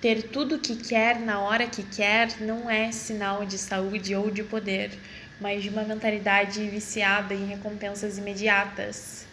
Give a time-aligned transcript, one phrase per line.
[0.00, 4.30] Ter tudo o que quer na hora que quer não é sinal de saúde ou
[4.30, 4.92] de poder,
[5.40, 9.26] mas de uma mentalidade viciada em recompensas imediatas.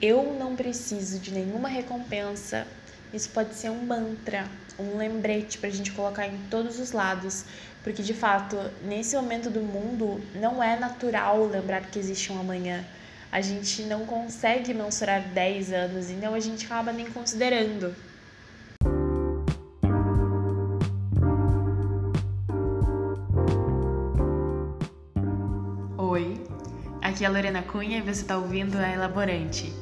[0.00, 2.66] Eu não preciso de nenhuma recompensa.
[3.10, 4.44] Isso pode ser um mantra,
[4.78, 7.46] um lembrete para a gente colocar em todos os lados,
[7.82, 12.84] porque de fato, nesse momento do mundo, não é natural lembrar que existe um amanhã.
[13.32, 17.96] A gente não consegue mensurar 10 anos, então a gente acaba nem considerando.
[27.16, 29.72] Aqui é a Lorena Cunha e você está ouvindo a Elaborante.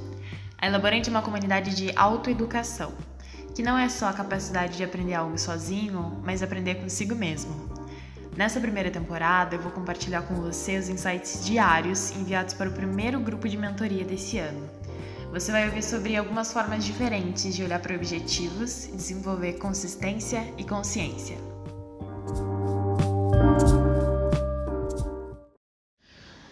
[0.56, 2.92] A Elaborante é uma comunidade de autoeducação,
[3.56, 7.68] que não é só a capacidade de aprender algo sozinho, mas aprender consigo mesmo.
[8.36, 13.18] Nessa primeira temporada, eu vou compartilhar com você os insights diários enviados para o primeiro
[13.18, 14.70] grupo de mentoria desse ano.
[15.32, 21.36] Você vai ouvir sobre algumas formas diferentes de olhar para objetivos desenvolver consistência e consciência.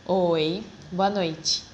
[0.05, 1.65] Oi, boa noite.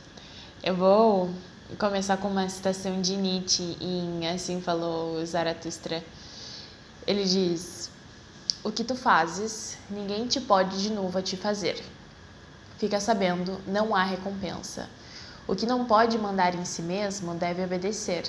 [0.63, 1.29] Eu vou
[1.77, 6.05] começar com uma citação de Nietzsche em Assim Falou Zaratustra.
[7.05, 7.91] Ele diz:
[8.63, 11.83] o que tu fazes, ninguém te pode de novo te fazer.
[12.77, 14.89] Fica sabendo, não há recompensa.
[15.49, 18.23] O que não pode mandar em si mesmo deve obedecer.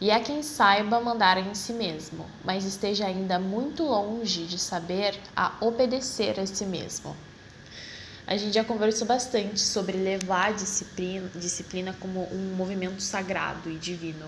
[0.00, 5.18] E há quem saiba mandar em si mesmo, mas esteja ainda muito longe de saber
[5.34, 7.16] a obedecer a si mesmo.
[8.26, 13.76] A gente já conversou bastante sobre levar a disciplina, disciplina como um movimento sagrado e
[13.76, 14.26] divino.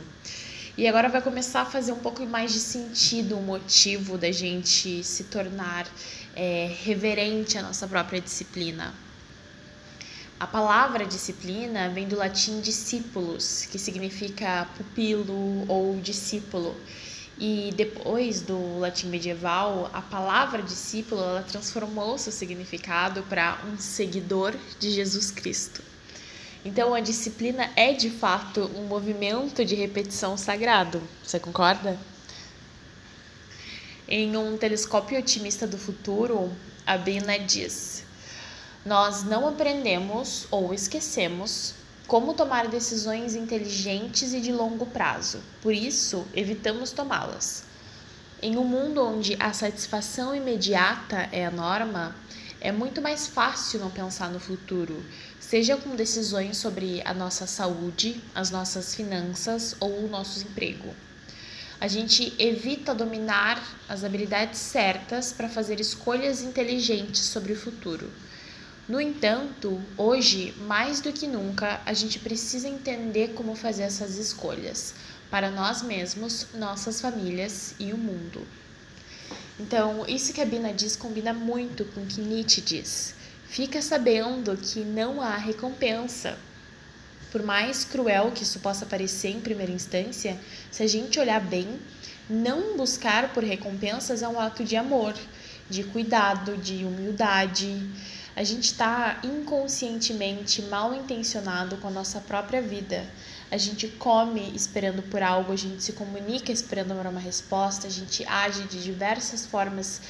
[0.77, 5.03] E agora vai começar a fazer um pouco mais de sentido o motivo da gente
[5.03, 5.89] se tornar
[6.35, 8.93] é, reverente à nossa própria disciplina.
[10.39, 16.77] A palavra disciplina vem do latim discípulos, que significa pupilo ou discípulo.
[17.39, 24.55] E depois do latim medieval, a palavra discípulo ela transformou seu significado para um seguidor
[24.81, 25.83] de Jesus Cristo.
[26.65, 31.03] Então a disciplina é de fato um movimento de repetição sagrado.
[31.23, 31.99] Você concorda?
[34.09, 36.51] Em um telescópio otimista do futuro,
[36.87, 38.03] a Bina diz:
[38.85, 41.75] Nós não aprendemos ou esquecemos
[42.07, 45.41] como tomar decisões inteligentes e de longo prazo.
[45.61, 47.65] Por isso, evitamos tomá-las.
[48.41, 52.15] Em um mundo onde a satisfação imediata é a norma,
[52.61, 55.05] é muito mais fácil não pensar no futuro,
[55.41, 60.95] seja com decisões sobre a nossa saúde, as nossas finanças ou o nosso emprego.
[61.81, 68.11] A gente evita dominar as habilidades certas para fazer escolhas inteligentes sobre o futuro.
[68.89, 74.95] No entanto, hoje, mais do que nunca, a gente precisa entender como fazer essas escolhas
[75.29, 78.47] para nós mesmos, nossas famílias e o mundo.
[79.59, 83.15] Então, isso que a Bina diz combina muito com o que Nietzsche diz.
[83.49, 86.39] Fica sabendo que não há recompensa.
[87.33, 90.39] Por mais cruel que isso possa parecer em primeira instância,
[90.71, 91.81] se a gente olhar bem,
[92.31, 95.15] não buscar por recompensas é um ato de amor,
[95.69, 97.83] de cuidado, de humildade.
[98.37, 103.05] A gente está inconscientemente mal intencionado com a nossa própria vida
[103.51, 107.91] a gente come esperando por algo, a gente se comunica esperando por uma resposta, a
[107.91, 110.01] gente age de diversas formas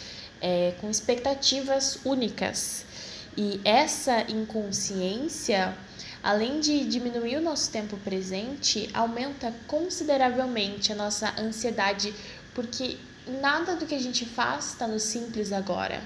[0.40, 2.84] é, com expectativas únicas.
[3.36, 5.76] E essa inconsciência,
[6.22, 12.14] além de diminuir o nosso tempo presente, aumenta consideravelmente a nossa ansiedade,
[12.54, 12.96] porque
[13.42, 16.02] nada do que a gente faz está no simples agora.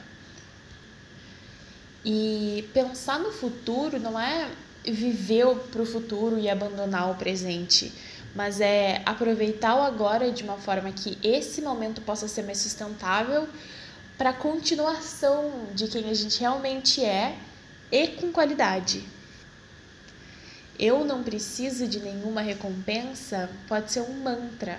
[2.04, 4.50] E pensar no futuro não é
[4.84, 7.92] viver para o futuro e abandonar o presente,
[8.34, 13.46] mas é aproveitar o agora de uma forma que esse momento possa ser mais sustentável
[14.16, 17.36] para a continuação de quem a gente realmente é
[17.90, 19.04] e com qualidade.
[20.78, 24.78] Eu não preciso de nenhuma recompensa pode ser um mantra,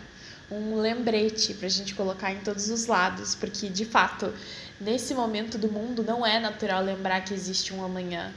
[0.51, 4.33] um lembrete para a gente colocar em todos os lados, porque de fato,
[4.79, 8.33] nesse momento do mundo não é natural lembrar que existe um amanhã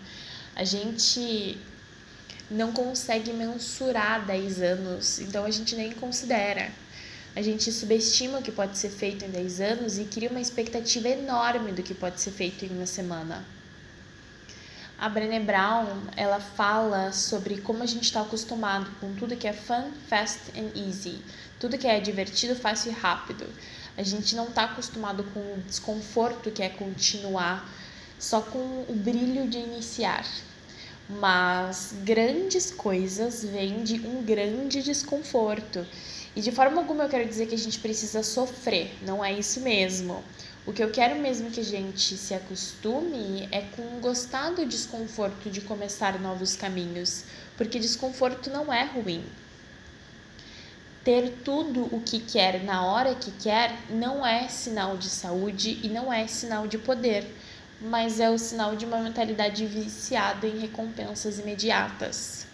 [0.55, 1.59] a gente
[2.51, 6.71] não consegue mensurar 10 anos, então a gente nem considera.
[7.35, 11.09] A gente subestima o que pode ser feito em 10 anos e cria uma expectativa
[11.09, 13.45] enorme do que pode ser feito em uma semana.
[14.97, 15.87] A Brené Brown,
[16.17, 20.71] ela fala sobre como a gente está acostumado com tudo que é fun, fast and
[20.79, 21.21] easy,
[21.59, 23.45] tudo que é divertido, fácil e rápido.
[23.97, 27.69] A gente não está acostumado com o desconforto que é continuar
[28.19, 30.25] só com o brilho de iniciar.
[31.09, 35.87] Mas grandes coisas vêm de um grande desconforto.
[36.37, 39.61] E de forma alguma eu quero dizer que a gente precisa sofrer, não é isso
[39.61, 40.25] mesmo.
[40.67, 45.51] O que eu quero mesmo que a gente se acostume é com gostar do desconforto
[45.51, 47.25] de começar novos caminhos,
[47.55, 49.23] porque desconforto não é ruim.
[51.05, 55.89] Ter tudo o que quer na hora que quer não é sinal de saúde e
[55.91, 57.27] não é sinal de poder,
[57.79, 62.47] mas é o sinal de uma mentalidade viciada em recompensas imediatas.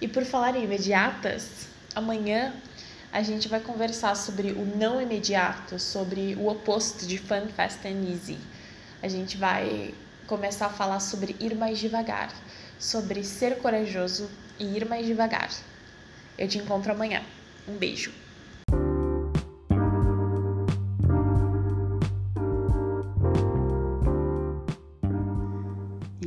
[0.00, 2.54] E por falar em imediatas, amanhã
[3.16, 8.10] a gente vai conversar sobre o não imediato, sobre o oposto de fun, fast and
[8.10, 8.36] easy.
[9.02, 9.94] A gente vai
[10.26, 12.30] começar a falar sobre ir mais devagar,
[12.78, 14.28] sobre ser corajoso
[14.58, 15.48] e ir mais devagar.
[16.36, 17.22] Eu te encontro amanhã.
[17.66, 18.25] Um beijo.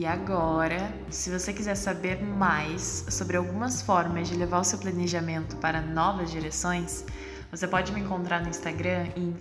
[0.10, 5.82] Agora, se você quiser saber mais sobre algumas formas de levar o seu planejamento para
[5.82, 7.06] novas direções,
[7.52, 9.36] você pode me encontrar no Instagram em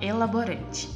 [0.00, 0.90] elaborante.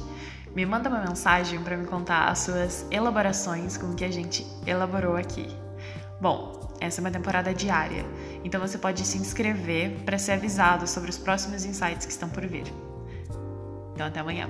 [0.55, 4.45] Me manda uma mensagem para me contar as suas elaborações com o que a gente
[4.65, 5.47] elaborou aqui.
[6.19, 8.05] Bom, essa é uma temporada diária,
[8.43, 12.45] então você pode se inscrever para ser avisado sobre os próximos insights que estão por
[12.45, 12.65] vir.
[13.93, 14.47] Então, até amanhã.